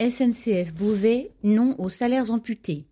SNCF 0.00 0.72
Beauvais, 0.72 1.30
non 1.42 1.74
aux 1.76 1.90
salaires 1.90 2.30
amputés. 2.30 2.86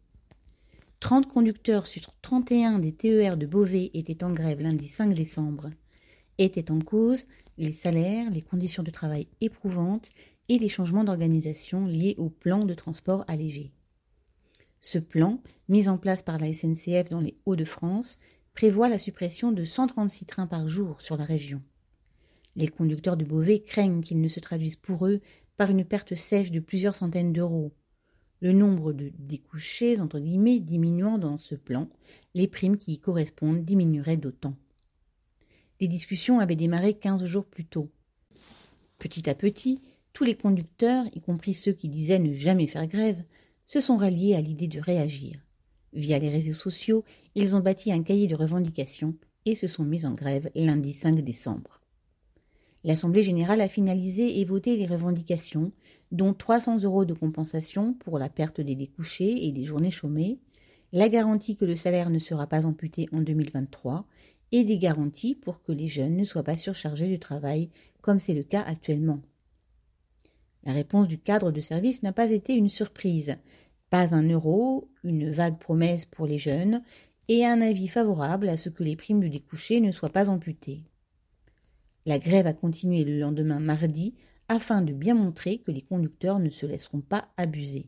30 1.00 1.26
conducteurs 1.26 1.86
sur 1.86 2.02
31 2.20 2.80
des 2.80 2.92
TER 2.92 3.38
de 3.38 3.46
Beauvais 3.46 3.90
étaient 3.94 4.22
en 4.22 4.30
grève 4.34 4.60
lundi 4.60 4.86
5 4.86 5.14
décembre. 5.14 5.70
Étaient 6.36 6.70
en 6.70 6.80
cause 6.80 7.24
les 7.56 7.72
salaires, 7.72 8.30
les 8.30 8.42
conditions 8.42 8.82
de 8.82 8.90
travail 8.90 9.26
éprouvantes 9.40 10.10
et 10.50 10.58
les 10.58 10.68
changements 10.68 11.02
d'organisation 11.02 11.86
liés 11.86 12.14
au 12.18 12.28
plan 12.28 12.66
de 12.66 12.74
transport 12.74 13.24
allégé. 13.26 13.72
Ce 14.82 14.98
plan, 14.98 15.40
mis 15.70 15.88
en 15.88 15.96
place 15.96 16.22
par 16.22 16.36
la 16.36 16.52
SNCF 16.52 17.08
dans 17.08 17.20
les 17.20 17.38
Hauts-de-France, 17.46 18.18
prévoit 18.52 18.90
la 18.90 18.98
suppression 18.98 19.50
de 19.50 19.64
136 19.64 20.26
trains 20.26 20.46
par 20.46 20.68
jour 20.68 21.00
sur 21.00 21.16
la 21.16 21.24
région. 21.24 21.62
Les 22.54 22.68
conducteurs 22.68 23.16
de 23.16 23.24
Beauvais 23.24 23.60
craignent 23.60 24.02
qu'il 24.02 24.20
ne 24.20 24.28
se 24.28 24.40
traduise 24.40 24.76
pour 24.76 25.06
eux 25.06 25.22
par 25.58 25.70
une 25.70 25.84
perte 25.84 26.14
sèche 26.14 26.52
de 26.52 26.60
plusieurs 26.60 26.94
centaines 26.94 27.32
d'euros. 27.32 27.72
Le 28.40 28.52
nombre 28.52 28.92
de 28.92 29.10
découchés, 29.18 30.00
entre 30.00 30.20
guillemets, 30.20 30.60
diminuant 30.60 31.18
dans 31.18 31.36
ce 31.36 31.56
plan, 31.56 31.88
les 32.34 32.46
primes 32.46 32.78
qui 32.78 32.92
y 32.92 32.98
correspondent 33.00 33.64
diminueraient 33.64 34.16
d'autant. 34.16 34.54
Les 35.80 35.88
discussions 35.88 36.38
avaient 36.38 36.54
démarré 36.54 36.94
quinze 36.94 37.24
jours 37.24 37.44
plus 37.44 37.64
tôt. 37.64 37.90
Petit 38.98 39.28
à 39.28 39.34
petit, 39.34 39.80
tous 40.12 40.22
les 40.22 40.36
conducteurs, 40.36 41.06
y 41.12 41.20
compris 41.20 41.54
ceux 41.54 41.72
qui 41.72 41.88
disaient 41.88 42.20
ne 42.20 42.34
jamais 42.34 42.68
faire 42.68 42.86
grève, 42.86 43.22
se 43.66 43.80
sont 43.80 43.96
ralliés 43.96 44.36
à 44.36 44.40
l'idée 44.40 44.68
de 44.68 44.80
réagir. 44.80 45.44
Via 45.92 46.20
les 46.20 46.30
réseaux 46.30 46.54
sociaux, 46.54 47.04
ils 47.34 47.56
ont 47.56 47.60
bâti 47.60 47.90
un 47.90 48.04
cahier 48.04 48.28
de 48.28 48.36
revendications 48.36 49.16
et 49.44 49.56
se 49.56 49.66
sont 49.66 49.84
mis 49.84 50.06
en 50.06 50.14
grève 50.14 50.50
lundi 50.54 50.92
5 50.92 51.20
décembre. 51.20 51.80
L'Assemblée 52.84 53.22
générale 53.22 53.60
a 53.60 53.68
finalisé 53.68 54.40
et 54.40 54.44
voté 54.44 54.76
les 54.76 54.86
revendications, 54.86 55.72
dont 56.12 56.32
300 56.32 56.84
euros 56.84 57.04
de 57.04 57.14
compensation 57.14 57.92
pour 57.94 58.18
la 58.18 58.28
perte 58.28 58.60
des 58.60 58.76
découchés 58.76 59.46
et 59.46 59.52
des 59.52 59.64
journées 59.64 59.90
chômées, 59.90 60.38
la 60.92 61.08
garantie 61.08 61.56
que 61.56 61.64
le 61.64 61.76
salaire 61.76 62.08
ne 62.08 62.18
sera 62.18 62.46
pas 62.46 62.64
amputé 62.64 63.08
en 63.12 63.20
2023 63.20 64.06
et 64.52 64.64
des 64.64 64.78
garanties 64.78 65.34
pour 65.34 65.62
que 65.62 65.72
les 65.72 65.88
jeunes 65.88 66.16
ne 66.16 66.24
soient 66.24 66.44
pas 66.44 66.56
surchargés 66.56 67.10
de 67.10 67.16
travail 67.16 67.68
comme 68.00 68.18
c'est 68.18 68.34
le 68.34 68.42
cas 68.44 68.62
actuellement. 68.62 69.20
La 70.64 70.72
réponse 70.72 71.08
du 71.08 71.18
cadre 71.18 71.50
de 71.50 71.60
service 71.60 72.02
n'a 72.02 72.12
pas 72.12 72.30
été 72.30 72.54
une 72.54 72.68
surprise. 72.68 73.36
Pas 73.90 74.14
un 74.14 74.28
euro, 74.28 74.88
une 75.04 75.30
vague 75.30 75.58
promesse 75.58 76.04
pour 76.04 76.26
les 76.26 76.38
jeunes 76.38 76.82
et 77.28 77.44
un 77.44 77.60
avis 77.60 77.88
favorable 77.88 78.48
à 78.48 78.56
ce 78.56 78.68
que 78.68 78.84
les 78.84 78.96
primes 78.96 79.20
du 79.20 79.30
découché 79.30 79.80
ne 79.80 79.92
soient 79.92 80.08
pas 80.08 80.28
amputées. 80.28 80.82
La 82.08 82.18
grève 82.18 82.46
a 82.46 82.54
continué 82.54 83.04
le 83.04 83.18
lendemain 83.18 83.60
mardi 83.60 84.14
afin 84.48 84.80
de 84.80 84.94
bien 84.94 85.12
montrer 85.12 85.58
que 85.58 85.70
les 85.70 85.82
conducteurs 85.82 86.38
ne 86.38 86.48
se 86.48 86.64
laisseront 86.64 87.02
pas 87.02 87.28
abuser. 87.36 87.84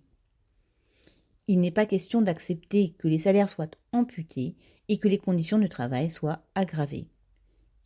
Il 1.49 1.59
n'est 1.59 1.71
pas 1.71 1.87
question 1.87 2.21
d'accepter 2.21 2.95
que 2.99 3.09
les 3.09 3.17
salaires 3.17 3.49
soient 3.49 3.71
amputés 3.93 4.57
et 4.89 4.99
que 4.99 5.09
les 5.09 5.17
conditions 5.17 5.59
de 5.59 5.67
travail 5.67 6.11
soient 6.11 6.43
aggravées. 6.55 7.09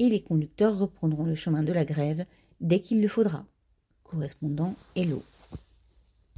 Et 0.00 0.08
les 0.08 0.24
conducteurs 0.24 0.76
reprendront 0.76 1.24
le 1.24 1.36
chemin 1.36 1.62
de 1.62 1.72
la 1.72 1.84
grève 1.84 2.26
dès 2.60 2.80
qu'il 2.80 3.00
le 3.00 3.06
faudra. 3.06 3.46
Correspondant 4.02 4.74
Hello. 4.96 5.22